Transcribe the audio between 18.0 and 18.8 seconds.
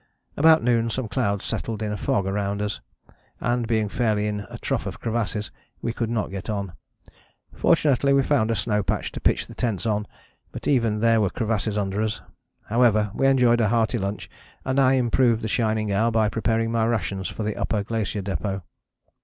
Depôt.